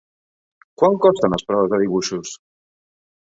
[0.81, 2.33] Quant costen les proves de dibuixos?